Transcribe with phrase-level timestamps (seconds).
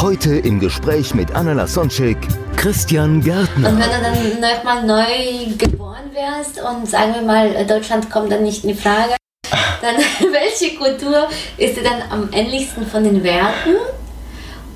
[0.00, 2.16] Heute im Gespräch mit Anna Lasonczek,
[2.56, 3.68] Christian Gärtner.
[3.68, 8.42] Und wenn du dann nochmal neu geboren wärst und sagen wir mal, Deutschland kommt dann
[8.42, 9.14] nicht in Frage,
[9.80, 9.96] dann
[10.32, 13.76] welche Kultur ist dir dann am ähnlichsten von den Werten?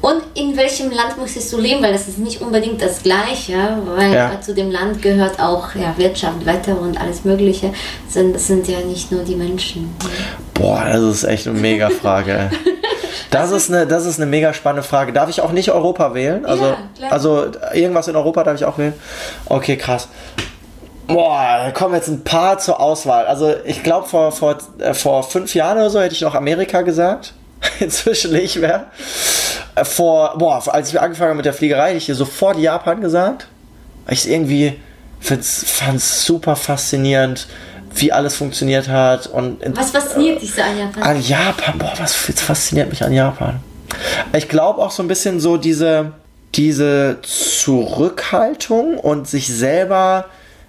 [0.03, 1.83] Und in welchem Land möchtest du leben?
[1.83, 4.41] Weil das ist nicht unbedingt das Gleiche, weil Ja.
[4.41, 7.73] zu dem Land gehört auch ja, Wirtschaft, Wetter und alles Mögliche.
[8.09, 9.93] Sind- Das sind ja nicht nur die Menschen.
[10.55, 12.51] Boah, das ist echt eine mega Frage.
[13.31, 13.31] ey.
[13.31, 15.13] Das ist eine, das ist eine mega spannende Frage.
[15.13, 16.47] Darf ich auch nicht Europa wählen?
[16.47, 18.95] Also, Ja, also irgendwas in Europa darf ich auch wählen?
[19.47, 20.09] Okay, krass.
[21.07, 23.27] Boah, da kommen jetzt ein paar zur Auswahl.
[23.27, 26.83] Also ich glaube, vor, vor, äh, vor fünf Jahren oder so hätte ich noch Amerika
[26.83, 27.33] gesagt.
[27.81, 28.87] Inzwischen nicht mehr.
[29.75, 33.01] Äh, Vor, boah, als ich angefangen habe mit der Fliegerei, hätte ich hier sofort Japan
[33.01, 33.47] gesagt.
[34.09, 34.81] Ich es irgendwie
[35.21, 35.41] fand
[35.97, 37.49] es super faszinierend,
[38.01, 39.27] wie alles funktioniert hat.
[39.27, 41.03] Und Was fasziniert dich so an Japan?
[41.03, 43.61] an Japan, boah, was fasziniert mich an Japan?
[44.35, 46.13] Ich glaube auch so ein bisschen so diese,
[46.55, 50.27] diese Zurückhaltung und sich selber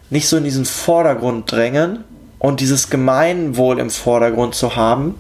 [0.10, 2.04] nicht so in diesen Vordergrund drängen
[2.40, 5.16] und dieses Gemeinwohl im Vordergrund zu haben.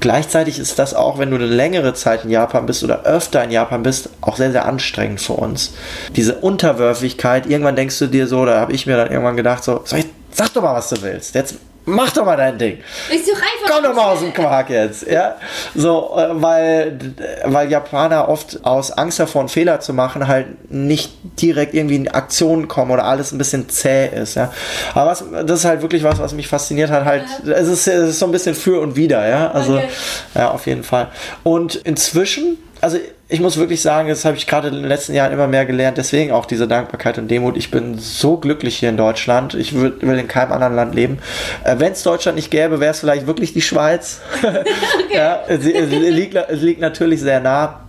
[0.00, 3.50] Gleichzeitig ist das auch, wenn du eine längere Zeit in Japan bist oder öfter in
[3.50, 5.74] Japan bist, auch sehr, sehr anstrengend für uns.
[6.16, 9.82] Diese Unterwürfigkeit, irgendwann denkst du dir so, da habe ich mir dann irgendwann gedacht, so,
[9.84, 11.34] so, jetzt sag doch mal, was du willst.
[11.34, 11.56] Jetzt
[11.88, 12.78] mach doch mal dein Ding.
[13.08, 15.36] Willst du einfach Komm doch mal aus dem Quark jetzt, ja.
[15.74, 16.98] So, äh, weil,
[17.44, 22.08] weil Japaner oft aus Angst davor, einen Fehler zu machen, halt nicht direkt irgendwie in
[22.08, 24.52] Aktionen kommen oder alles ein bisschen zäh ist, ja.
[24.94, 28.10] Aber was, das ist halt wirklich was, was mich fasziniert hat, halt, es ist, es
[28.10, 29.50] ist so ein bisschen für und wider, ja.
[29.52, 29.88] Also, Okay.
[30.34, 31.08] ja, auf jeden Fall.
[31.44, 32.98] Und inzwischen, also
[33.28, 35.98] ich muss wirklich sagen, das habe ich gerade in den letzten Jahren immer mehr gelernt,
[35.98, 37.56] deswegen auch diese Dankbarkeit und Demut.
[37.56, 39.54] Ich bin so glücklich hier in Deutschland.
[39.54, 41.18] Ich will in keinem anderen Land leben.
[41.64, 44.20] Äh, Wenn es Deutschland nicht gäbe, wäre es vielleicht wirklich die Schweiz.
[45.12, 47.80] ja, es, es, liegt, es liegt natürlich sehr nah.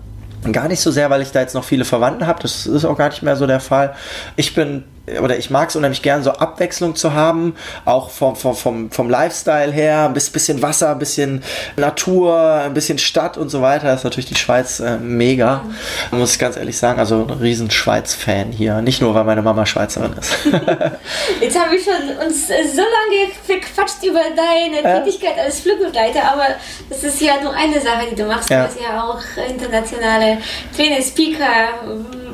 [0.51, 2.41] Gar nicht so sehr, weil ich da jetzt noch viele Verwandten habe.
[2.41, 3.93] Das ist auch gar nicht mehr so der Fall.
[4.35, 4.83] Ich bin
[5.23, 9.09] oder ich mag es unheimlich gern, so Abwechslung zu haben, auch vom, vom, vom, vom
[9.09, 11.43] Lifestyle her, ein bis- bisschen Wasser, ein bisschen
[11.77, 13.85] Natur, ein bisschen Stadt und so weiter.
[13.87, 15.63] Das ist natürlich die Schweiz äh, mega,
[16.11, 16.99] muss ich ganz ehrlich sagen.
[16.99, 18.81] Also ein riesen Schweiz-Fan hier.
[18.81, 20.33] Nicht nur, weil meine Mama Schweizerin ist.
[21.41, 21.93] Jetzt habe ich schon
[22.25, 24.99] uns äh, so lange verquatscht über deine Ja.
[24.99, 26.47] Tätigkeit als Flugbegleiter, aber
[26.89, 28.49] das ist ja nur eine Sache, die du machst.
[28.49, 28.63] Ja.
[28.67, 29.19] Du bist ja auch
[29.49, 30.37] internationale
[30.75, 31.43] Trainer, Speaker,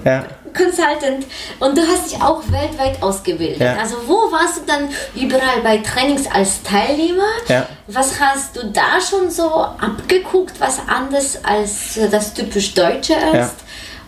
[0.03, 0.25] äh, Ja.
[0.53, 1.25] Consultant
[1.59, 3.59] und du hast dich auch weltweit ausgebildet.
[3.59, 3.78] Ja.
[3.78, 7.28] Also wo warst du dann überall bei Trainings als Teilnehmer?
[7.47, 7.68] Ja.
[7.88, 13.24] Was hast du da schon so abgeguckt, was anders als das typisch Deutsche ist?
[13.34, 13.50] Ja.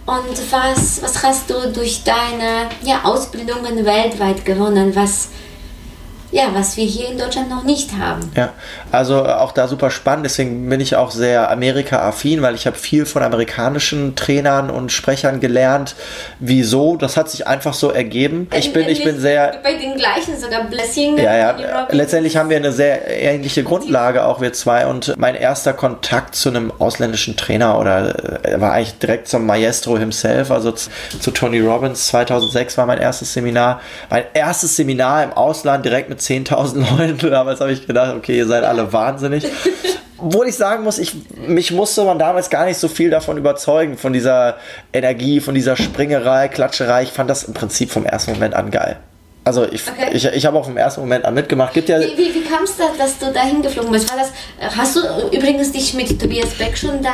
[0.06, 5.30] Und was, was hast du durch deine ja, Ausbildungen weltweit gewonnen, was,
[6.36, 8.30] ja, was wir hier in Deutschland noch nicht haben?
[8.36, 8.52] Ja,
[8.92, 10.26] also auch da super spannend.
[10.26, 15.40] Deswegen bin ich auch sehr Amerika-affin, weil ich habe viel von amerikanischen Trainern und Sprechern
[15.40, 15.96] gelernt.
[16.40, 16.98] Wieso?
[16.98, 18.50] Das hat sich einfach so ergeben.
[18.54, 21.18] Ich bin, ich bin sehr, Bei den gleichen sogar Blessing.
[21.18, 21.88] ja, ja.
[21.92, 24.88] Letztendlich haben wir eine sehr ähnliche Grundlage, auch wir zwei.
[24.88, 29.98] Und mein erster Kontakt zu einem ausländischen Trainer oder äh, war eigentlich direkt zum Maestro
[29.98, 32.08] himself, also zu, zu Tony Robbins.
[32.08, 33.80] 2006 war mein erstes Seminar.
[34.10, 37.30] Mein erstes Seminar im Ausland direkt mit 10.000 Leuten.
[37.32, 39.46] Damals habe ich gedacht, okay, ihr seid alle wahnsinnig.
[40.18, 41.14] Obwohl ich sagen muss, ich,
[41.46, 44.58] mich musste man damals gar nicht so viel davon überzeugen, von dieser
[44.94, 47.04] Energie, von dieser Springerei, Klatscherei.
[47.04, 48.98] Ich fand das im Prinzip vom ersten Moment an geil.
[49.46, 50.10] Also ich, Okay.
[50.12, 51.74] ich, ich habe auch im ersten Moment an mitgemacht.
[51.74, 54.10] Gibt ja, Wie, wie, wie kam es da, dass du da hingeflogen bist?
[54.10, 55.02] War das, hast du
[55.32, 57.14] übrigens dich mit Tobias Beck schon da...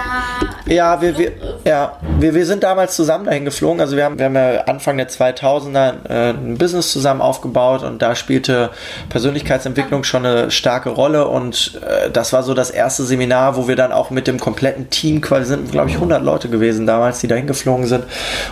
[0.65, 1.33] Ja, wir, wir,
[1.65, 3.81] ja wir, wir sind damals zusammen dahin geflogen.
[3.81, 8.01] Also wir haben, wir haben ja Anfang der 2000er äh, ein Business zusammen aufgebaut und
[8.01, 8.69] da spielte
[9.09, 13.75] Persönlichkeitsentwicklung schon eine starke Rolle und äh, das war so das erste Seminar, wo wir
[13.75, 17.27] dann auch mit dem kompletten Team, quasi sind glaube ich 100 Leute gewesen damals, die
[17.27, 18.05] dahin geflogen sind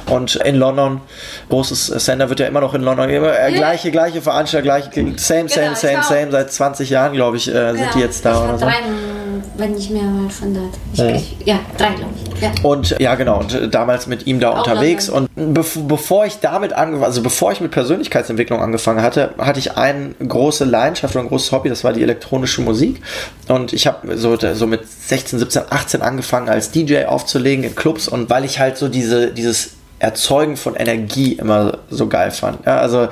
[0.10, 1.00] und in London,
[1.50, 5.48] großes Sender wird ja immer noch in London, äh, gleiche, gleiche Veranstalter, gleiche, same, same,
[5.48, 8.38] Genau, same, auch- same, seit 20 Jahren glaube ich äh, sind die jetzt da ich
[8.50, 8.66] oder so.
[8.66, 8.74] drei,
[9.58, 10.74] wenn nicht mehr mal von dort.
[10.94, 11.16] Ich, Mhm.
[11.16, 12.42] ich, ja, drei glaube ich.
[12.42, 12.52] Ja.
[12.64, 15.10] Und ja, genau, und äh, damals mit ihm da Auch unterwegs.
[15.10, 19.76] Und bev bevor ich damit angefangen, also bevor ich mit Persönlichkeitsentwicklung angefangen hatte, hatte ich
[19.78, 23.02] eine große Leidenschaft und ein großes Hobby, das war die elektronische Musik.
[23.50, 28.08] Und ich habe so, so mit 16, 17, 18 angefangen, als DJ aufzulegen in Clubs.
[28.08, 32.66] Und weil ich halt so diese, dieses Erzeugen von Energie immer so geil fand.
[32.66, 33.10] Ja, also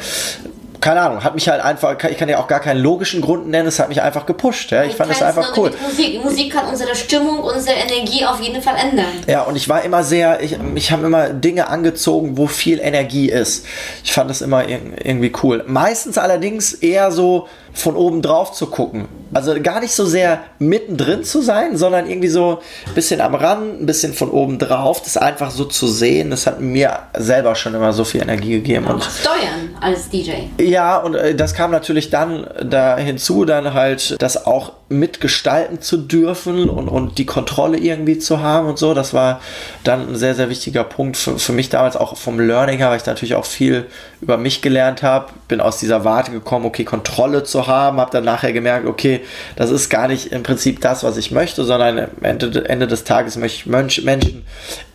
[0.81, 3.67] keine Ahnung, hat mich halt einfach, ich kann ja auch gar keinen logischen Grund nennen,
[3.67, 4.71] es hat mich einfach gepusht.
[4.71, 4.83] Ja.
[4.83, 5.71] Ich fand es einfach cool.
[5.87, 6.23] Musik.
[6.23, 9.05] Musik kann unsere Stimmung, unsere Energie auf jeden Fall ändern.
[9.27, 13.29] Ja, und ich war immer sehr, ich, mich haben immer Dinge angezogen, wo viel Energie
[13.29, 13.65] ist.
[14.03, 15.63] Ich fand das immer ir irgendwie cool.
[15.67, 19.07] Meistens allerdings eher so von oben drauf zu gucken.
[19.33, 23.81] Also gar nicht so sehr mittendrin zu sein, sondern irgendwie so ein bisschen am Rand,
[23.81, 25.01] ein bisschen von oben drauf.
[25.01, 28.87] Das einfach so zu sehen, das hat mir selber schon immer so viel Energie gegeben.
[28.87, 30.31] Und steuern als DJ.
[30.59, 35.97] ja, und äh, das kam natürlich dann da hinzu, dann halt das auch mitgestalten zu
[35.97, 38.93] dürfen und, und die Kontrolle irgendwie zu haben und so.
[38.93, 39.41] Das war
[39.83, 42.97] dann ein sehr, sehr wichtiger Punkt für, für mich damals auch vom Learning her, weil
[42.97, 43.87] ich natürlich auch viel
[44.21, 45.27] über mich gelernt habe.
[45.47, 49.21] Bin aus dieser Warte gekommen, okay, Kontrolle zu haben, habe dann nachher gemerkt, okay,
[49.57, 53.03] das ist gar nicht im Prinzip das, was ich möchte, sondern am Ende, Ende des
[53.03, 54.45] Tages möchte ich Mensch, Menschen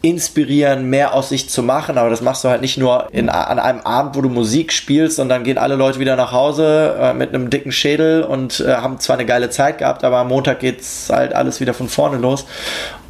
[0.00, 1.99] inspirieren, mehr aus sich zu machen.
[1.99, 5.21] Aber das machst du halt nicht nur in, an einem Abend, wo du Musik spielst
[5.21, 8.75] und dann gehen alle Leute wieder nach Hause äh, mit einem dicken Schädel und äh,
[8.75, 12.17] haben zwar eine geile Zeit gehabt, aber am Montag geht's halt alles wieder von vorne
[12.17, 12.46] los.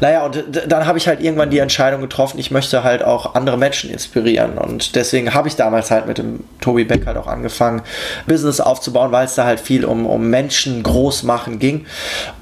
[0.00, 3.56] Naja, und dann habe ich halt irgendwann die Entscheidung getroffen, ich möchte halt auch andere
[3.56, 4.58] Menschen inspirieren.
[4.58, 7.82] Und deswegen habe ich damals halt mit dem Tobi Beck halt auch angefangen,
[8.26, 11.86] Business aufzubauen, weil es da halt viel um, um Menschen groß machen ging.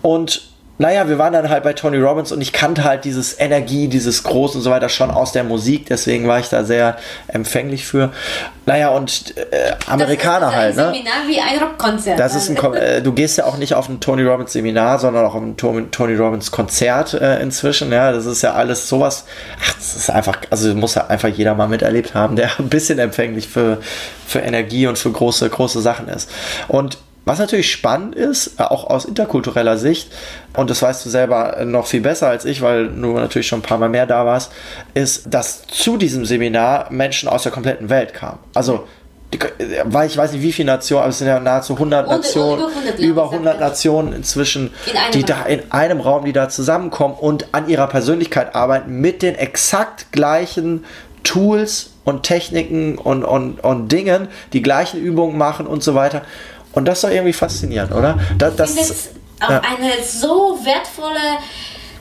[0.00, 0.49] Und
[0.80, 4.22] naja, wir waren dann halt bei Tony Robbins und ich kannte halt dieses Energie, dieses
[4.22, 6.96] Groß und so weiter schon aus der Musik, deswegen war ich da sehr
[7.28, 8.12] empfänglich für.
[8.64, 10.92] Naja, und äh, Amerikaner das ist halt, ein ne?
[10.94, 12.18] Seminar wie ein Rockkonzert.
[12.18, 14.98] Das ist ein, Kom- äh, du gehst ja auch nicht auf ein Tony Robbins Seminar,
[14.98, 17.92] sondern auch auf ein To- Tony Robbins Konzert äh, inzwischen.
[17.92, 19.26] Ja, das ist ja alles sowas.
[19.62, 22.98] Ach, das ist einfach, also muss ja einfach jeder mal miterlebt haben, der ein bisschen
[22.98, 23.78] empfänglich für,
[24.26, 26.30] für Energie und für große, große Sachen ist.
[26.68, 30.10] Und was natürlich spannend ist, äh, auch aus interkultureller Sicht,
[30.56, 33.62] und das weißt du selber noch viel besser als ich, weil du natürlich schon ein
[33.62, 34.52] paar Mal mehr da warst,
[34.94, 38.38] ist, dass zu diesem Seminar Menschen aus der kompletten Welt kamen.
[38.54, 38.84] Also,
[39.32, 39.38] die-
[39.84, 42.62] weil ich weiß nicht, wie viele Nationen, aber es sind ja nahezu 100 Und- Nationen,
[42.62, 43.68] über 100 über Länder, 100 sagt er.
[43.68, 48.54] Nationen inzwischen, In die da in einem Raum, die da zusammenkommen und an ihrer Persönlichkeit
[48.56, 50.84] arbeiten mit den exakt gleichen
[51.22, 56.22] Tools und Techniken und, und, und Dingen, die gleichen Übungen machen und so weiter.
[56.72, 58.18] Und das ist doch irgendwie faszinierend, oder?
[58.38, 58.76] Da, das,
[59.40, 59.60] auf ja.
[59.60, 61.38] eine so wertvolle,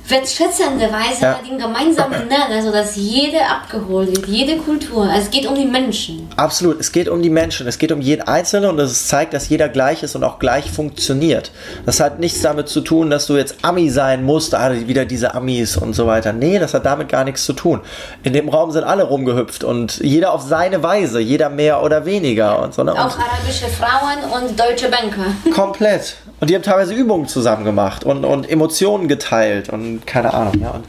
[0.09, 1.39] wertschätzende Weise Ja.
[1.47, 5.03] den gemeinsamen Nenner, sodass jede abgeholt wird, jede Kultur.
[5.03, 6.27] Also es geht um die Menschen.
[6.35, 9.49] Absolut, es geht um die Menschen, es geht um jeden Einzelnen und es zeigt, dass
[9.49, 11.51] jeder gleich ist und auch gleich funktioniert.
[11.85, 15.33] Das hat nichts damit zu tun, dass du jetzt Ami sein musst, ah, wieder diese
[15.33, 16.33] Amis und so weiter.
[16.33, 17.81] Nee, das hat damit gar nichts zu tun.
[18.23, 22.61] In dem Raum sind alle rumgehüpft und jeder auf seine Weise, jeder mehr oder weniger
[22.61, 22.83] und so.
[22.83, 22.93] Ne?
[22.93, 25.25] Auch arabische Frauen und deutsche Banker.
[25.53, 26.15] komplett.
[26.39, 30.53] Und die haben teilweise Übungen zusammen gemacht und, und Emotionen geteilt und keine Ahnung.
[30.61, 30.71] Ja.
[30.71, 30.85] Und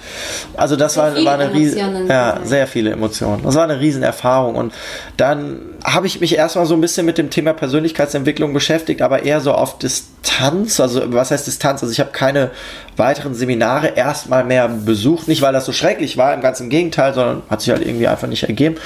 [0.57, 3.43] also das Sehr war, war eine riesen, Emotionen ja, sehr viele Emotionen.
[3.43, 4.55] Das war eine riesen Erfahrung.
[4.55, 4.73] Und
[5.17, 9.41] dann habe ich mich erstmal so ein bisschen mit dem Thema Persönlichkeitsentwicklung beschäftigt, aber eher
[9.41, 9.79] so auf
[10.23, 10.81] Distanz.
[10.81, 11.83] Also was heißt Distanz?
[11.83, 12.51] Also ich habe keine
[12.97, 15.29] weiteren Seminare erstmal mehr besucht.
[15.29, 18.07] Nicht, weil das so schrecklich war, im ganz im Gegenteil, sondern hat sich halt irgendwie
[18.07, 18.77] einfach nicht ergeben.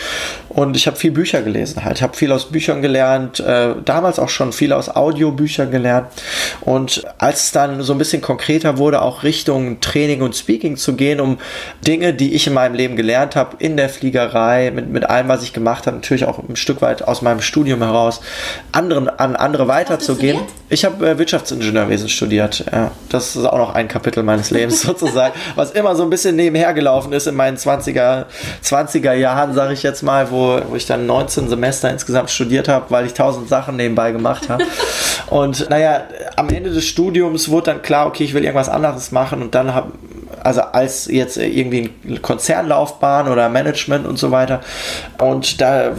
[0.48, 1.96] Und ich habe viel Bücher gelesen halt.
[1.96, 6.08] Ich habe viel aus Büchern gelernt, äh, damals auch schon viel aus Audiobüchern gelernt.
[6.60, 10.94] Und als es dann so ein bisschen konkreter wurde, auch Richtung Training und Speaking zu
[10.94, 11.38] gehen, um
[11.86, 15.42] Dinge, die ich in meinem Leben gelernt habe, in der Fliegerei, mit, mit allem, was
[15.42, 18.20] ich gemacht habe, natürlich auch ein Stück weit aus meinem Studium heraus,
[18.70, 20.42] anderen, an andere weiterzugeben.
[20.68, 22.66] Ich habe äh, Wirtschaftsingenieurwesen studiert.
[22.70, 26.36] Ja, das ist auch noch ein Kapitel meines Lebens sozusagen, was immer so ein bisschen
[26.36, 28.26] nebenher gelaufen ist in meinen 20er,
[28.62, 32.86] 20er Jahren, sage ich jetzt mal, wo, wo ich dann 19 Semester insgesamt studiert habe,
[32.90, 34.64] weil ich tausend Sachen nebenbei gemacht habe.
[35.28, 36.02] Und naja,
[36.36, 39.74] am Ende des Studiums wurde dann klar, okay, ich will irgendwas anderes machen und dann
[39.74, 39.92] habe
[40.44, 44.60] also als jetzt irgendwie Konzernlaufbahn oder Management und so weiter.
[45.18, 45.92] Und da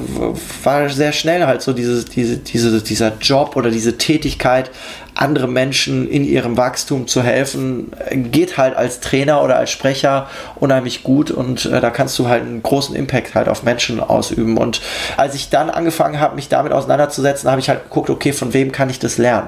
[0.63, 4.69] war sehr schnell halt so diese, diese, diese, dieser Job oder diese Tätigkeit,
[5.15, 11.03] andere Menschen in ihrem Wachstum zu helfen, geht halt als Trainer oder als Sprecher unheimlich
[11.03, 14.57] gut und äh, da kannst du halt einen großen Impact halt auf Menschen ausüben.
[14.57, 14.81] Und
[15.17, 18.71] als ich dann angefangen habe, mich damit auseinanderzusetzen, habe ich halt geguckt, okay, von wem
[18.71, 19.47] kann ich das lernen?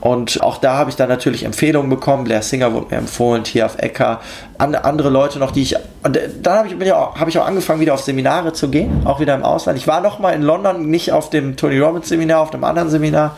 [0.00, 2.24] Und auch da habe ich dann natürlich Empfehlungen bekommen.
[2.24, 4.20] Blair Singer wurde mir empfohlen, Tiaf Ecker,
[4.58, 5.76] andere Leute noch, die ich.
[6.02, 8.68] Und äh, dann habe ich, bin ja hab ich auch angefangen, wieder auf Seminare zu
[8.68, 9.78] gehen, auch wieder im Ausland.
[9.78, 12.88] Ich war noch mal in London, nicht auf dem Tony Robbins Seminar, auf einem anderen
[12.88, 13.36] Seminar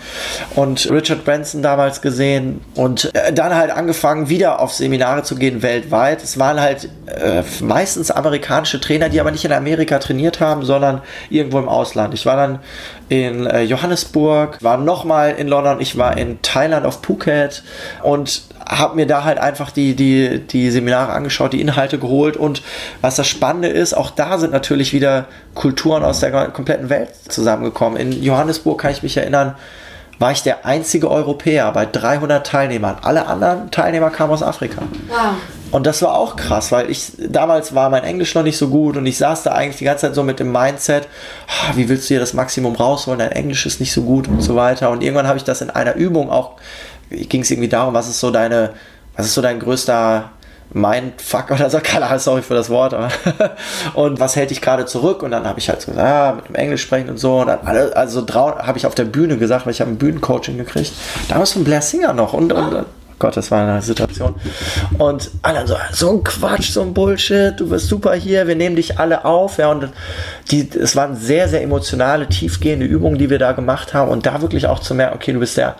[0.54, 5.62] und Richard Branson damals gesehen und äh, dann halt angefangen, wieder auf Seminare zu gehen
[5.62, 6.22] weltweit.
[6.22, 11.02] Es waren halt äh, meistens amerikanische Trainer, die aber nicht in Amerika trainiert haben, sondern
[11.30, 12.14] irgendwo im Ausland.
[12.14, 12.60] Ich war dann
[13.12, 17.62] in äh, Johannesburg, war nochmal in London, ich war in Thailand auf Phuket
[18.02, 22.62] und habe mir da halt einfach die, die, die Seminare angeschaut, die Inhalte geholt und
[23.02, 28.00] was das Spannende ist, auch da sind natürlich wieder Kulturen aus der kompletten Welt zusammengekommen.
[28.00, 29.56] In Johannesburg kann ich mich erinnern,
[30.18, 32.96] war ich der einzige Europäer bei 300 Teilnehmern.
[33.02, 34.80] Alle anderen Teilnehmer kamen aus Afrika.
[35.08, 35.34] Wow.
[35.72, 38.96] Und das war auch krass, weil ich damals war mein Englisch noch nicht so gut
[38.96, 41.08] und ich saß da eigentlich die ganze Zeit so mit dem Mindset,
[41.48, 43.18] ah, wie willst du dir das Maximum rausholen?
[43.18, 44.90] Dein Englisch ist nicht so gut und so weiter.
[44.90, 46.52] Und irgendwann habe ich das in einer Übung auch
[47.12, 48.70] ging es irgendwie darum, was ist so deine,
[49.16, 50.30] was ist so dein größter
[50.72, 53.10] Mindfuck oder so, keine Ahnung, sorry für das Wort, aber
[53.94, 55.22] und was hält dich gerade zurück?
[55.22, 57.40] Und dann habe ich halt so gesagt, ja, mit dem Englisch sprechen und so.
[57.40, 60.56] Und dann alle, also habe ich auf der Bühne gesagt, weil ich habe ein Bühnencoaching
[60.56, 60.92] gekriegt.
[61.28, 62.84] Damals von Blair Singer noch und, und oh
[63.22, 64.34] Gott, das war eine Situation.
[64.98, 68.74] Und alle so, so ein Quatsch, so ein Bullshit, du bist super hier, wir nehmen
[68.74, 69.58] dich alle auf.
[69.58, 69.90] Ja, und
[70.50, 74.10] die, es waren sehr, sehr emotionale, tiefgehende Übungen, die wir da gemacht haben.
[74.10, 75.76] Und da wirklich auch zu merken, okay, du bist der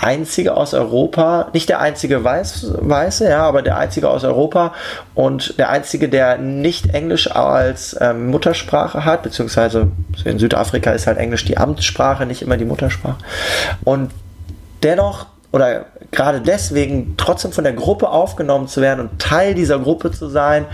[0.00, 4.72] einzige aus Europa, nicht der einzige Weiß, Weiße, ja, aber der einzige aus Europa
[5.16, 9.88] und der einzige, der nicht Englisch als ähm, Muttersprache hat, beziehungsweise
[10.24, 13.18] in Südafrika ist halt Englisch die Amtssprache, nicht immer die Muttersprache.
[13.82, 14.12] Und
[14.84, 15.26] dennoch
[15.56, 15.86] oder
[16.16, 20.66] gerade deswegen trotzdem von der Gruppe aufgenommen zu werden und Teil dieser Gruppe zu sein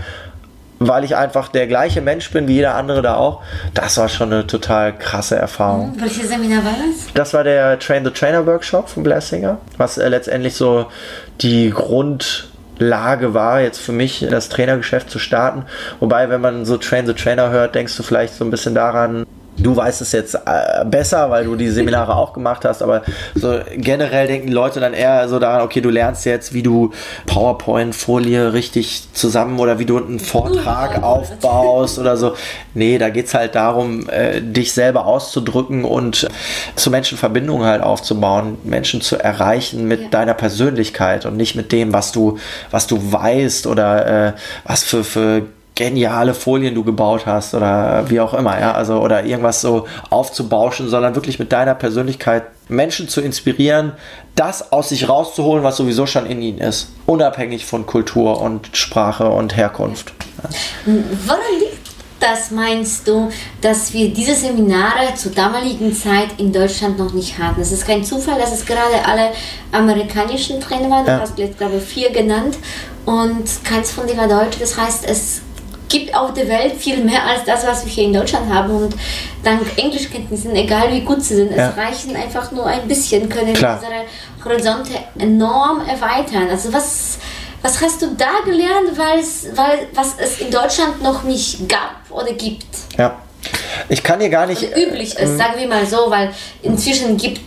[0.87, 3.41] weil ich einfach der gleiche Mensch bin wie jeder andere da auch.
[3.73, 5.93] Das war schon eine total krasse Erfahrung.
[5.93, 7.13] Hm, welches Seminar war das?
[7.13, 10.87] Das war der Train the Trainer Workshop von Blessinger, was äh, letztendlich so
[11.41, 15.65] die Grundlage war, jetzt für mich das Trainergeschäft zu starten.
[15.99, 19.25] Wobei, wenn man so Train the Trainer hört, denkst du vielleicht so ein bisschen daran,
[19.57, 23.03] Du weißt es jetzt äh, besser, weil du die Seminare auch gemacht hast, aber
[23.35, 26.91] so generell denken Leute dann eher so daran, okay, du lernst jetzt, wie du
[27.27, 32.33] PowerPoint-Folie richtig zusammen oder wie du einen Vortrag aufbaust oder so.
[32.73, 36.27] Nee, da geht es halt darum, äh, dich selber auszudrücken und
[36.75, 40.07] zu Menschen Verbindungen halt aufzubauen, Menschen zu erreichen mit ja.
[40.09, 42.39] deiner Persönlichkeit und nicht mit dem, was du,
[42.71, 44.33] was du weißt oder äh,
[44.65, 45.43] was für, für
[45.75, 50.87] geniale Folien du gebaut hast oder wie auch immer, ja, also oder irgendwas so aufzubauschen,
[50.87, 53.93] sondern wirklich mit deiner Persönlichkeit Menschen zu inspirieren,
[54.35, 59.29] das aus sich rauszuholen, was sowieso schon in ihnen ist, unabhängig von Kultur und Sprache
[59.29, 60.13] und Herkunft.
[60.43, 60.49] Ja.
[61.25, 61.83] Woran liegt
[62.19, 63.29] das, meinst du,
[63.61, 67.59] dass wir diese Seminare zur damaligen Zeit in Deutschland noch nicht hatten?
[67.59, 69.31] Es ist kein Zufall, dass es gerade alle
[69.71, 71.17] amerikanischen Trainer waren, ja.
[71.17, 72.57] du hast jetzt, glaube ich, vier genannt
[73.05, 75.41] und keins von denen war deutsch, das heißt, es
[75.93, 78.75] gibt auf der Welt viel mehr als das, was wir hier in Deutschland haben.
[78.75, 78.95] Und
[79.43, 81.69] dank Englischkenntnissen, egal wie gut sie sind, ja.
[81.69, 83.79] es reichen einfach nur ein bisschen, können Klar.
[83.79, 84.03] unsere
[84.43, 86.49] Horizonte enorm erweitern.
[86.49, 87.19] Also was,
[87.61, 92.01] was hast du da gelernt, weil es, weil, was es in Deutschland noch nicht gab
[92.09, 92.65] oder gibt?
[92.97, 93.19] Ja.
[93.89, 94.63] Ich kann dir gar nicht.
[94.63, 96.33] Und üblich ist, äh, sagen wir mal so, weil
[96.63, 97.41] inzwischen gibt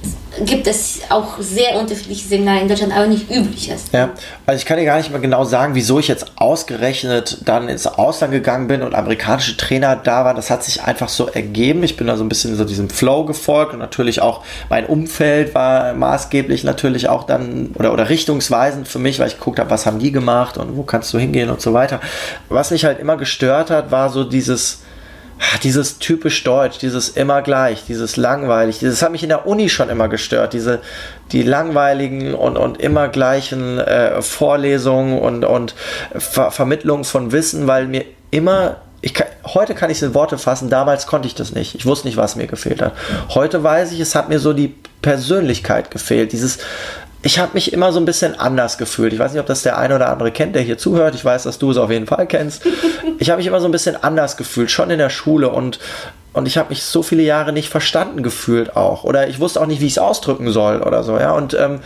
[0.45, 3.93] gibt es auch sehr unterschiedliche Seminare in Deutschland, aber nicht üblich ist.
[3.93, 4.11] Ja,
[4.45, 7.87] also ich kann dir gar nicht mal genau sagen, wieso ich jetzt ausgerechnet dann ins
[7.87, 10.37] Ausland gegangen bin und amerikanische Trainer da waren.
[10.37, 11.83] Das hat sich einfach so ergeben.
[11.83, 15.55] Ich bin da so ein bisschen so diesem Flow gefolgt und natürlich auch mein Umfeld
[15.55, 19.87] war maßgeblich natürlich auch dann oder, oder richtungsweisend für mich, weil ich geguckt habe, was
[19.87, 22.01] haben die gemacht und wo kannst du hingehen und so weiter.
[22.49, 24.81] Was mich halt immer gestört hat, war so dieses
[25.63, 29.89] dieses typisch Deutsch, dieses immer gleich, dieses langweilig, dieses hat mich in der Uni schon
[29.89, 30.81] immer gestört, diese
[31.33, 35.75] die langweiligen und, und immer gleichen äh, Vorlesungen und, und
[36.17, 38.77] Ver Vermittlung von Wissen, weil mir immer
[39.15, 41.75] kann, heute kann ich es in Worte fassen, damals konnte ich das nicht.
[41.75, 42.95] Ich wusste nicht, was mir gefehlt hat.
[43.31, 46.59] Heute weiß ich, es hat mir so die Persönlichkeit gefehlt, dieses
[47.27, 49.13] ich habe mich immer so ein bisschen anders gefühlt.
[49.13, 51.17] Ich weiß nicht, ob das der eine oder andere kennt, der hier zuhört.
[51.17, 52.65] Ich weiß, dass du es auf jeden Fall kennst.
[53.19, 55.79] Ich habe mich immer so ein bisschen anders gefühlt, schon in der Schule und
[56.35, 59.65] und ich habe mich so viele Jahre nicht verstanden gefühlt auch oder ich wusste auch
[59.65, 61.81] nicht, wie ich es ausdrücken soll oder so ja und ähm,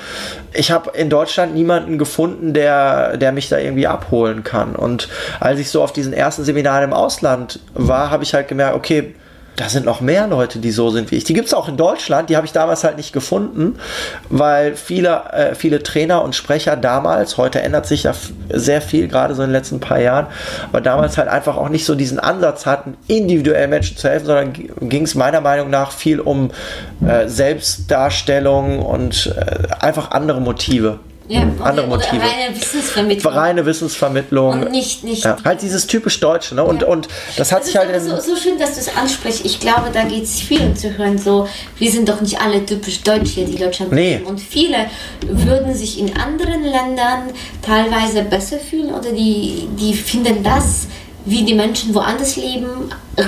[0.52, 5.60] ich habe in Deutschland niemanden gefunden, der der mich da irgendwie abholen kann und als
[5.60, 9.14] ich so auf diesen ersten Seminaren im Ausland war, habe ich halt gemerkt, okay
[9.60, 11.24] da sind noch mehr Leute, die so sind wie ich.
[11.24, 13.78] Die gibt es auch in Deutschland, die habe ich damals halt nicht gefunden,
[14.30, 18.14] weil viele, äh, viele Trainer und Sprecher damals, heute ändert sich ja
[18.48, 20.28] sehr viel, gerade so in den letzten paar Jahren,
[20.70, 24.52] aber damals halt einfach auch nicht so diesen Ansatz hatten, individuell Menschen zu helfen, sondern
[24.88, 26.50] ging es meiner Meinung nach viel um
[27.06, 31.00] äh, Selbstdarstellung und äh, einfach andere Motive.
[31.30, 32.20] Ja, andere oder, Motive.
[32.20, 33.32] Reine Wissensvermittlung.
[33.32, 34.62] Reine Wissensvermittlung.
[34.62, 35.24] Und nicht, nicht.
[35.24, 36.64] Ja, halt dieses typisch Deutsche, ne?
[36.64, 36.88] Und, Ja.
[36.88, 39.44] und das hat Es sich ist halt so, so schön, dass du es ansprichst.
[39.44, 43.02] Ich glaube, da geht es vielen zu hören, so, wir sind doch nicht alle typisch
[43.02, 44.14] Deutsch hier, die Deutschland Nee.
[44.14, 44.26] leben.
[44.26, 44.76] Und viele
[45.22, 47.30] würden sich in anderen Ländern
[47.64, 50.88] teilweise besser fühlen oder die, die finden das,
[51.30, 52.66] wie die Menschen woanders leben,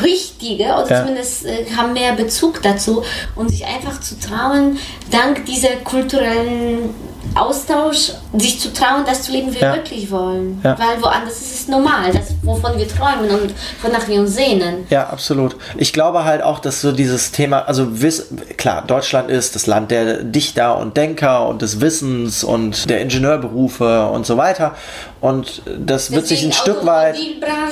[0.02, 1.00] richtiger oder Ja.
[1.00, 3.02] zumindest äh, haben mehr Bezug dazu
[3.36, 4.78] und sich einfach zu trauen,
[5.10, 6.90] dank dieser kulturellen
[7.34, 9.74] Austausch, sich zu trauen, das zu leben, wie wir Ja.
[9.76, 10.60] wirklich wollen.
[10.62, 10.78] Ja.
[10.78, 14.86] Weil woanders ist es normal, das, wovon wir träumen und wonach wir uns sehnen.
[14.90, 15.56] Ja, absolut.
[15.78, 18.26] Ich glaube halt auch, dass so dieses Thema, also wiss,
[18.58, 24.06] klar, Deutschland ist das Land der Dichter und Denker und des Wissens und der Ingenieurberufe
[24.08, 24.74] und so weiter.
[25.22, 27.16] Und das wird sich ein Deswegen Stück weit.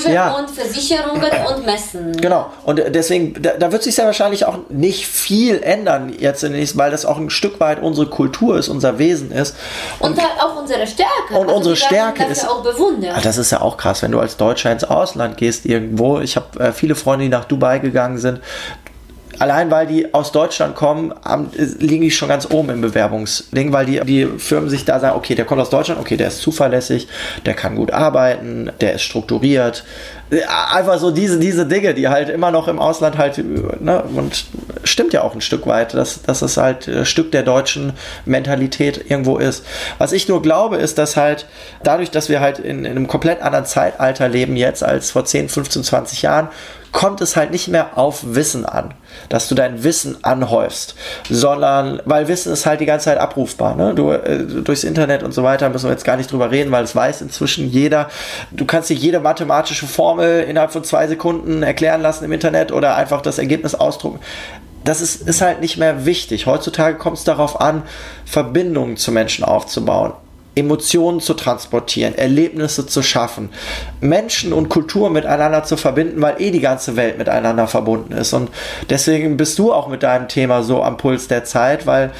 [0.08, 0.34] Ja.
[0.36, 1.20] und Versicherungen
[1.54, 2.12] und Messen.
[2.16, 2.46] Genau.
[2.64, 6.60] Und deswegen, da, da wird sich ja wahrscheinlich auch nicht viel ändern jetzt in den
[6.60, 9.56] nächsten, weil das auch ein Stück weit unsere Kultur ist, unser Wesen ist.
[9.98, 11.34] Und halt auch unsere Stärke.
[11.34, 13.24] Und unsere wir werden Stärke ist- auch bewundert.
[13.24, 16.20] Das ist ja auch krass, wenn du als Deutscher ins Ausland gehst irgendwo.
[16.20, 18.40] Ich habe äh, viele Freunde, die nach Dubai gegangen sind.
[19.40, 23.72] Allein weil die aus Deutschland kommen, haben, äh, liegen die schon ganz oben im Bewerbungsding,
[23.72, 26.42] weil die, die Firmen sich da sagen, okay, der kommt aus Deutschland, okay, der ist
[26.42, 27.08] zuverlässig,
[27.46, 29.82] der kann gut arbeiten, der ist strukturiert.
[30.30, 33.42] Äh, Einfach so diese, diese Dinge, die halt immer noch im Ausland halt, äh,
[33.80, 34.44] ne, und
[35.00, 37.94] stimmt ja auch ein Stück weit, dass, dass es halt ein Stück der deutschen
[38.26, 39.64] Mentalität irgendwo ist.
[39.96, 41.46] Was ich nur glaube, ist, dass halt
[41.82, 45.48] dadurch, dass wir halt in, in einem komplett anderen Zeitalter leben jetzt als vor 10,
[45.48, 46.50] 15, 20 Jahren,
[46.92, 48.94] kommt es halt nicht mehr auf Wissen an,
[49.28, 50.94] dass du dein Wissen anhäufst,
[51.28, 53.76] sondern weil Wissen ist halt die ganze Zeit abrufbar.
[53.76, 53.94] Ne?
[53.94, 56.84] Du, äh, durchs Internet und so weiter müssen wir jetzt gar nicht drüber reden, weil
[56.84, 58.10] es weiß inzwischen jeder.
[58.50, 62.96] Du kannst dir jede mathematische Formel innerhalb von zwei Sekunden erklären lassen im Internet oder
[62.96, 64.20] einfach das Ergebnis ausdrucken.
[64.84, 66.46] Das ist, ist halt nicht mehr wichtig.
[66.46, 67.82] Heutzutage kommt es darauf an,
[68.24, 70.12] Verbindungen zu Menschen aufzubauen.
[70.56, 73.50] Emotionen zu transportieren, Erlebnisse zu schaffen,
[74.00, 78.32] Menschen und Kultur miteinander zu verbinden, weil eh die ganze Welt miteinander verbunden ist.
[78.32, 78.50] Und
[78.90, 82.10] deswegen bist du auch mit deinem Thema so am Puls der Zeit, weil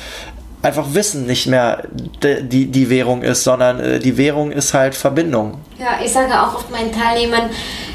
[0.62, 1.84] einfach Wissen nicht mehr
[2.22, 5.58] die, die Währung ist, sondern äh, die Währung ist halt Verbindung.
[5.78, 7.48] Ja, ich sage auch oft meinen Teilnehmern,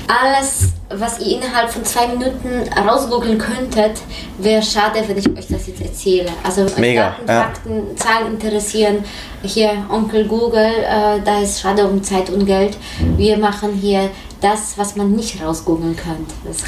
[0.07, 4.01] alles, was ihr innerhalb von zwei Minuten rausgoogeln könntet,
[4.37, 6.29] wäre schade, wenn ich euch das jetzt erzähle.
[6.43, 7.41] Also Mega, Daten, ja.
[7.41, 9.03] Fakten, Zahlen interessieren.
[9.41, 12.77] Hier Onkel Google, äh, da ist schade um Zeit und Geld.
[13.17, 14.09] Wir machen hier
[14.45, 16.17] das, was man nicht rausgoogeln kann.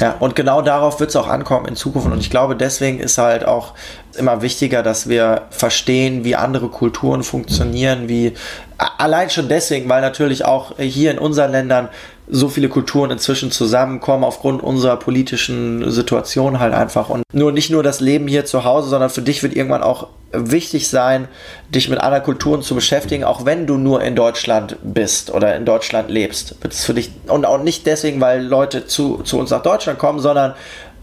[0.00, 2.10] Ja, und genau darauf wird es auch ankommen in Zukunft.
[2.10, 3.74] Und ich glaube, deswegen ist halt auch
[4.16, 8.34] immer wichtiger, dass wir verstehen, wie andere Kulturen funktionieren, wie
[8.78, 11.88] allein schon deswegen, weil natürlich auch hier in unseren Ländern
[12.30, 17.08] so viele Kulturen inzwischen zusammenkommen aufgrund unserer politischen Situation halt einfach.
[17.08, 20.08] Und nur nicht nur das Leben hier zu Hause, sondern für dich wird irgendwann auch
[20.32, 21.28] wichtig sein,
[21.70, 25.64] dich mit anderen Kulturen zu beschäftigen, auch wenn du nur in Deutschland bist oder in
[25.64, 26.62] Deutschland lebst.
[26.62, 29.98] Wird es für dich und auch nicht deswegen, weil Leute zu, zu uns nach Deutschland
[29.98, 30.54] kommen, sondern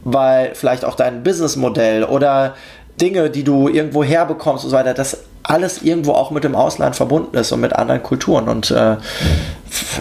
[0.04, 2.56] weil vielleicht auch dein Businessmodell oder
[3.02, 6.96] Dinge, die du irgendwo herbekommst und so weiter, das alles irgendwo auch mit dem Ausland
[6.96, 8.48] verbunden ist und mit anderen Kulturen.
[8.50, 8.98] Und äh,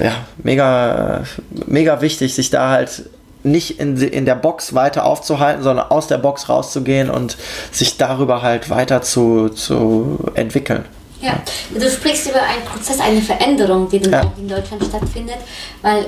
[0.00, 1.24] ja, mega,
[1.66, 3.04] mega wichtig, sich da halt
[3.42, 7.36] nicht in, in der Box weiter aufzuhalten, sondern aus der Box rauszugehen und
[7.72, 10.84] sich darüber halt weiter zu, zu entwickeln.
[11.20, 11.34] Ja,
[11.74, 14.20] du sprichst über einen Prozess, eine Veränderung, die dann Ja.
[14.22, 15.38] auch in Deutschland stattfindet,
[15.82, 16.06] weil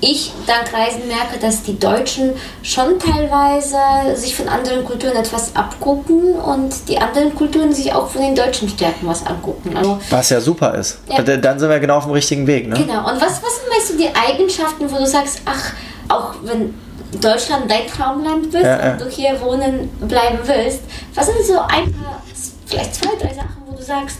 [0.00, 2.32] ich dank Reisen merke, dass die Deutschen
[2.62, 3.78] schon teilweise
[4.14, 8.68] sich von anderen Kulturen etwas abgucken und die anderen Kulturen sich auch von den deutschen
[8.68, 9.76] Stärken was angucken.
[9.76, 10.98] Also, Was ja super ist.
[11.08, 11.22] Ja.
[11.22, 12.68] Dann sind wir genau auf dem richtigen Weg.
[12.68, 12.76] Ne?
[12.76, 13.10] genau.
[13.10, 15.72] Und was, was sind meinst du die Eigenschaften, wo du sagst, ach,
[16.08, 16.74] auch wenn
[17.20, 18.92] Deutschland dein Traumland bist Ja, ja.
[18.92, 20.80] und du hier wohnen bleiben willst,
[21.14, 22.22] was sind so ein paar,
[22.66, 24.18] vielleicht zwei, drei Sachen, wo du sagst,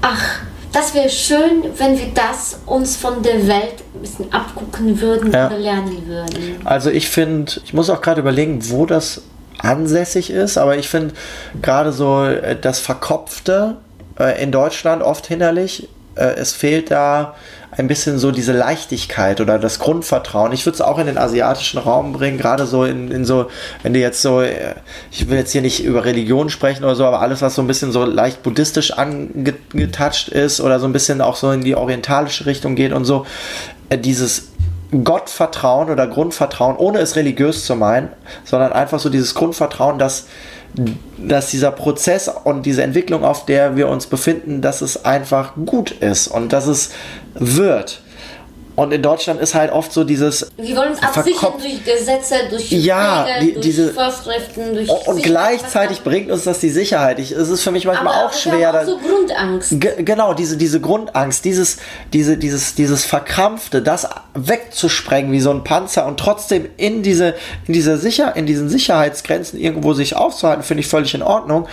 [0.00, 0.40] ach,
[0.78, 5.48] das wäre schön, wenn wir das uns von der Welt ein bisschen abgucken würden Ja.
[5.48, 6.60] oder lernen würden.
[6.64, 9.22] Also ich finde, ich muss auch gerade überlegen, wo das
[9.58, 11.14] ansässig ist, aber ich finde
[11.62, 13.76] gerade so äh, das Verkopfte
[14.20, 15.88] äh, in Deutschland oft hinderlich.
[16.14, 17.34] Äh, es fehlt da
[17.78, 20.52] ein bisschen so diese Leichtigkeit oder das Grundvertrauen.
[20.52, 23.50] Ich würde es auch in den asiatischen Raum bringen, gerade so in, in so,
[23.82, 27.20] wenn du jetzt so, ich will jetzt hier nicht über Religion sprechen oder so, aber
[27.20, 31.36] alles, was so ein bisschen so leicht buddhistisch angetouched ist oder so ein bisschen auch
[31.36, 33.26] so in die orientalische Richtung geht und so,
[33.90, 34.48] äh, dieses
[35.04, 38.08] Gottvertrauen oder Grundvertrauen, ohne es religiös zu meinen,
[38.44, 40.26] sondern einfach so dieses Grundvertrauen, dass,
[41.18, 45.90] dass dieser Prozess und diese Entwicklung, auf der wir uns befinden, dass es einfach gut
[45.90, 46.90] ist und dass es
[47.34, 48.02] wird.
[48.78, 50.52] Und in Deutschland ist halt oft so dieses.
[50.56, 55.20] Wir wollen uns absichern durch Gesetze, durch ja, Regeln, die, durch diese, Vorschriften, durch Und
[55.20, 57.18] gleichzeitig bringt uns das die Sicherheit.
[57.18, 58.82] Ich, es ist für mich manchmal aber auch schwer.
[58.82, 59.80] Auch so Grundangst.
[59.80, 61.78] Ge genau, diese, diese Grundangst, dieses,
[62.12, 67.34] diese, dieses, dieses Verkrampfte, das wegzusprengen wie so ein Panzer und trotzdem in diese,
[67.66, 71.66] in diese Sicher, in diesen Sicherheitsgrenzen irgendwo sich aufzuhalten, finde ich völlig in Ordnung.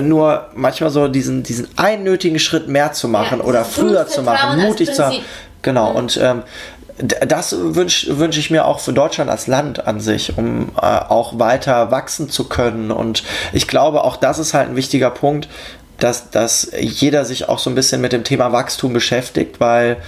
[0.00, 4.60] Nur manchmal so diesen, diesen einnötigen Schritt mehr zu machen Ja, oder früher zu machen,
[4.60, 5.22] mutig zu Prinzip.
[5.62, 6.42] Genau, und ähm,
[6.98, 11.38] das wünsche wünsch ich mir auch für Deutschland als Land an sich, um äh, auch
[11.38, 12.90] weiter wachsen zu können.
[12.90, 15.48] Und ich glaube, auch das ist halt ein wichtiger Punkt,
[15.98, 19.98] dass, dass jeder sich auch so ein bisschen mit dem Thema Wachstum beschäftigt, weil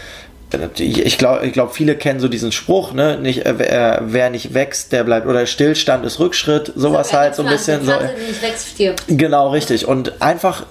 [0.52, 3.18] äh, ich glaube, ich glaub, viele kennen so diesen Spruch, ne?
[3.18, 7.42] Nicht, äh, wer, wer nicht wächst, der bleibt, oder Stillstand ist Rückschritt, sowas halt so
[7.42, 7.92] ein bisschen so.
[7.92, 9.04] Pflanze, die nicht wächst, stirbt.
[9.06, 9.86] Genau, richtig.
[9.86, 10.64] Und einfach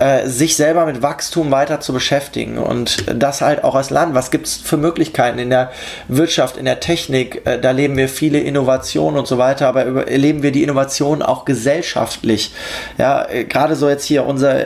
[0.00, 4.14] äh, sich selber mit Wachstum weiter zu beschäftigen und das halt auch als Land.
[4.14, 5.70] Was gibt es für Möglichkeiten in der
[6.08, 7.42] Wirtschaft, in der Technik?
[7.46, 11.44] Äh, da leben wir viele Innovationen und so weiter, aber erleben wir die Innovationen auch
[11.44, 12.52] gesellschaftlich.
[12.98, 14.64] Ja, äh, gerade so jetzt hier unser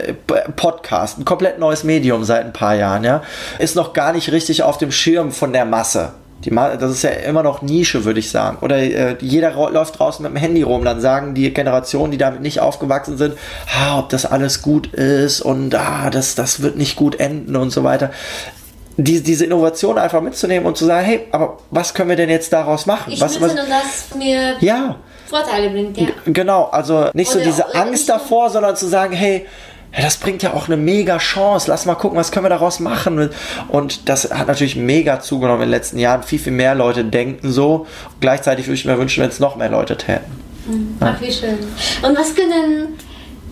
[0.56, 3.22] Podcast, ein komplett neues Medium seit ein paar Jahren, ja,
[3.58, 6.12] ist noch gar nicht richtig auf dem Schirm von der Masse.
[6.44, 8.58] Die das ist ja immer noch Nische, würde ich sagen.
[8.60, 10.84] Oder äh, jeder läuft draußen mit dem Handy rum.
[10.84, 13.38] Dann sagen die Generationen, die damit nicht aufgewachsen sind,
[13.74, 17.70] ah, ob das alles gut ist und ah, das, das wird nicht gut enden und
[17.70, 18.10] so weiter.
[18.96, 22.52] Die, diese Innovation einfach mitzunehmen und zu sagen, hey, aber was können wir denn jetzt
[22.52, 23.12] daraus machen?
[23.12, 26.08] Ich was, nutze nur das mir ja, Vorteile bringt, ja.
[26.26, 29.46] Genau, also nicht so Oder diese auch Angst davor, sondern zu sagen, hey,
[29.96, 31.70] ja, das bringt ja auch eine mega Chance.
[31.70, 33.30] Lass mal gucken, was können wir daraus machen.
[33.68, 36.22] Und das hat natürlich mega zugenommen in den letzten Jahren.
[36.22, 37.86] Viel, viel mehr Leute denken so.
[38.20, 40.42] Gleichzeitig würde ich mir wünschen, wenn es noch mehr Leute täten.
[41.00, 41.58] Ach, wie schön.
[42.02, 42.94] Und was können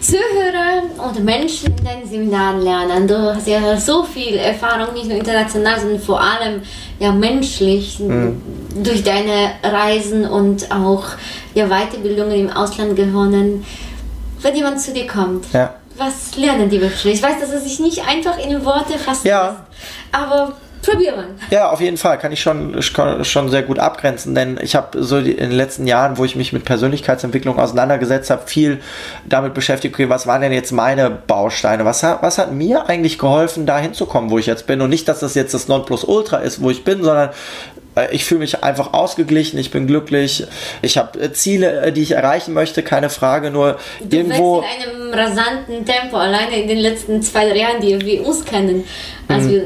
[0.01, 3.07] Zuhörer und Menschen in deinen Seminaren lernen?
[3.07, 6.63] Du hast ja so viel Erfahrung, nicht nur international, sondern vor allem
[6.99, 8.41] ja menschlich Mhm.
[8.83, 11.05] durch deine Reisen und auch
[11.55, 13.65] ja, Weiterbildungen im Ausland gewonnen.
[14.41, 15.75] Wenn jemand zu dir kommt, Ja.
[16.07, 17.15] Was lernen die wirklich?
[17.15, 19.47] Ich weiß, dass es sich nicht einfach in Worte fassen Ja.
[19.47, 19.57] lässt,
[20.13, 20.53] aber
[20.85, 21.27] probier mal.
[21.51, 25.19] Ja, auf jeden Fall kann ich schon, schon sehr gut abgrenzen, denn ich habe so
[25.19, 28.81] in den letzten Jahren, wo ich mich mit Persönlichkeitsentwicklung auseinandergesetzt habe, viel
[29.25, 31.85] damit beschäftigt, okay, was waren denn jetzt meine Bausteine?
[31.85, 34.81] Was hat, was hat mir eigentlich geholfen, da hinzukommen, wo ich jetzt bin?
[34.81, 37.31] Und nicht, dass das jetzt das Nonplusultra ist, wo ich bin, sondern
[38.11, 40.47] ich fühle mich einfach ausgeglichen, ich bin glücklich,
[40.81, 44.61] ich habe äh, Ziele, äh, die ich erreichen möchte, keine Frage, nur Du irgendwo...
[44.61, 48.85] in einem rasanten Tempo, alleine in den letzten zwei drei Jahren, die wir uns kennen.
[49.29, 49.63] Also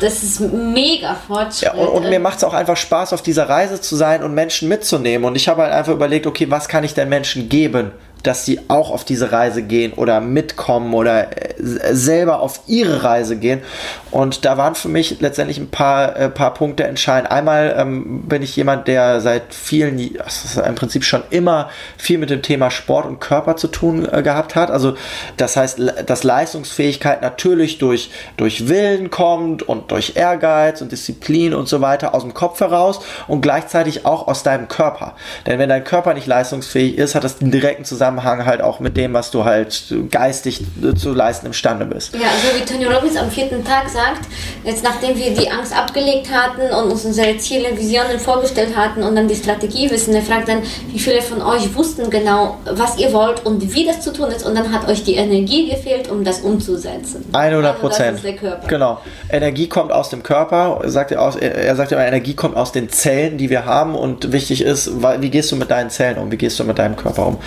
[0.00, 1.74] das ist mega Fortschritt.
[1.74, 1.78] Mhm.
[1.80, 4.34] Ja, und, und mir macht es auch einfach Spaß, auf dieser Reise zu sein und
[4.34, 5.26] Menschen mitzunehmen.
[5.26, 8.60] Und ich habe halt einfach überlegt, okay, was kann ich den Menschen geben, dass sie
[8.68, 13.60] auch auf diese Reise gehen oder mitkommen oder äh, selber auf ihre Reise gehen.
[14.10, 17.30] Und da waren für mich letztendlich ein paar, äh, paar Punkte entscheidend.
[17.30, 22.30] Einmal ähm, bin ich jemand, der seit vielen, das im Prinzip schon immer viel mit
[22.30, 24.70] dem Thema Sport und Körper zu tun äh, gehabt hat.
[24.70, 24.96] Also
[25.36, 31.68] das heißt, dass Leistungsfähigkeit natürlich durch, durch Willen kommt und durch Ehrgeiz und Disziplin und
[31.68, 35.14] so weiter aus dem Kopf heraus und gleichzeitig auch aus deinem Körper.
[35.46, 38.96] Denn wenn dein Körper nicht leistungsfähig ist, hat das einen direkten Zusammenhang halt auch mit
[38.96, 42.14] dem, was du halt geistig äh, zu leisten imstande bist.
[42.14, 44.22] Ja, so wie Tony Robbins am vierten Tag sagt,
[44.64, 49.14] jetzt nachdem wir die Angst abgelegt hatten und uns unsere Ziele, Visionen vorgestellt hatten und
[49.16, 53.12] dann die Strategie wissen, er fragt dann, wie viele von euch wussten genau, was ihr
[53.12, 56.24] wollt und wie das zu tun ist und dann hat euch die Energie gefehlt, um
[56.24, 57.24] das umzusetzen.
[57.32, 58.20] 100 Also Prozent.
[58.38, 58.66] Körper.
[58.66, 59.00] Genau.
[59.30, 62.88] Energie kommt aus dem Körper, sagt er, aus, er sagt immer, Energie kommt aus den
[62.88, 64.90] Zellen, die wir haben und wichtig ist,
[65.20, 67.38] wie gehst du mit deinen Zellen um, wie gehst du mit deinem Körper um.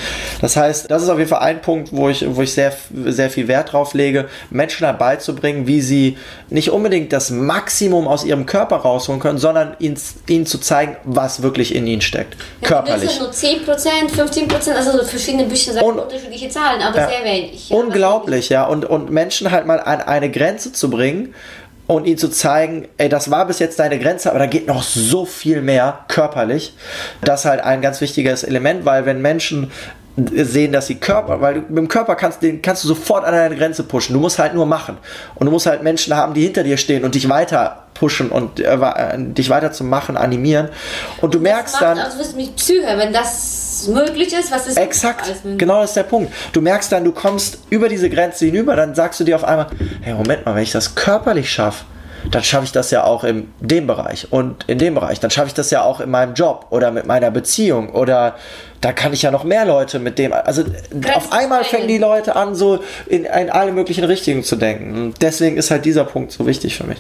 [0.42, 2.74] Das heißt, das ist auf jeden Fall ein Punkt, wo ich, wo ich sehr,
[3.06, 6.18] sehr viel Wert drauf lege, Menschen dabei zu bringen, wie sie
[6.50, 11.42] nicht unbedingt das Maximum aus ihrem Körper rausholen können, sondern ihnen, ihnen zu zeigen, was
[11.42, 12.36] wirklich in ihnen steckt.
[12.62, 13.20] Ja, Körperlich.
[13.20, 13.66] Nur 10%,
[14.16, 17.10] 15%, also so verschiedene Bücher sagen unterschiedliche Zahlen, aber Ja.
[17.10, 17.70] sehr wenig.
[17.70, 18.66] Ja, Unglaublich, ja.
[18.66, 21.34] Und, und Menschen halt mal an eine Grenze zu bringen
[21.88, 24.82] und ihnen zu zeigen, ey, das war bis jetzt deine Grenze, aber da geht noch
[24.84, 26.74] so viel mehr körperlich.
[27.22, 29.72] Das ist halt ein ganz wichtiges Element, weil wenn Menschen
[30.34, 33.34] sehen, dass sie Körper, weil du, mit dem Körper kannst, den kannst du sofort an
[33.34, 34.14] deine Grenze pushen.
[34.14, 34.98] Du musst halt nur machen.
[35.36, 38.60] Und du musst halt Menschen haben, die hinter dir stehen und dich weiter pushen und
[38.60, 40.70] äh, äh, dich weiter zu machen, animieren.
[41.22, 42.00] Und du merkst macht dann.
[42.00, 45.60] also was mit Psyche, wenn das möglich ist, was ist Exakt, alles möglich?
[45.60, 46.34] genau das ist der Punkt.
[46.54, 49.68] Du merkst dann, du kommst über diese Grenze hinüber, dann sagst du dir auf einmal,
[50.02, 51.86] hey, Moment mal, wenn ich das körperlich schaffe,
[52.30, 55.20] dann schaffe ich das ja auch in dem Bereich und in dem Bereich.
[55.20, 58.36] Dann schaffe ich das ja auch in meinem Job oder mit meiner Beziehung oder
[58.82, 60.34] da kann ich ja noch mehr Leute mit dem.
[60.34, 64.56] Also Grenzen auf einmal fängen die Leute an, so in, in alle möglichen Richtungen zu
[64.56, 64.96] denken.
[64.96, 66.98] Und deswegen ist halt dieser Punkt so wichtig für mich.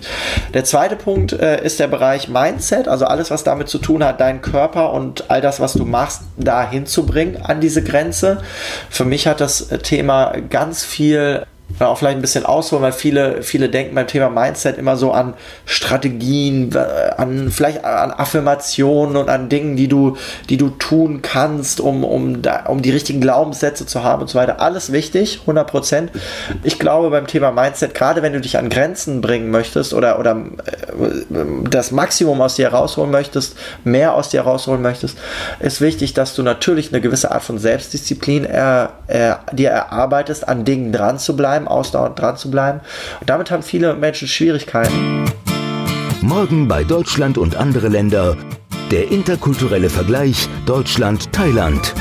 [0.53, 4.21] Der zweite Punkt äh, ist der Bereich Mindset, also alles, was damit zu tun hat,
[4.21, 8.43] deinen Körper und all das, was du machst, da hinzubringen an diese Grenze.
[8.89, 11.45] Für mich hat das äh, Thema ganz viel
[11.79, 15.33] auch vielleicht ein bisschen ausholen, weil viele, viele denken beim Thema Mindset immer so an
[15.65, 16.79] Strategien, äh,
[17.17, 20.17] an vielleicht an Affirmationen und an Dingen, die du,
[20.49, 24.37] die du tun kannst, um, um, da, um die richtigen Glaubenssätze zu haben und so
[24.37, 24.59] weiter.
[24.61, 26.11] Alles wichtig, 100 Prozent.
[26.63, 30.31] Ich glaube beim Thema Mindset, gerade wenn du dich an Grenzen bringen möchtest oder, oder
[30.35, 35.17] äh, das Maximum aus dir herausholen möchtest, mehr aus dir herausholen möchtest,
[35.59, 40.65] ist wichtig, dass du natürlich eine gewisse Art von Selbstdisziplin er, er, dir erarbeitest, an
[40.65, 42.81] Dingen dran zu bleiben, ausdauernd dran zu bleiben.
[43.19, 45.25] Und damit haben viele Menschen Schwierigkeiten.
[46.21, 48.37] Morgen bei Deutschland und andere Länder.
[48.91, 51.93] Der interkulturelle Vergleich Deutschland-Thailand.